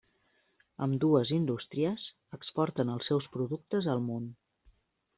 [0.85, 2.07] Ambdues indústries
[2.39, 4.29] exporten els seus productes al món.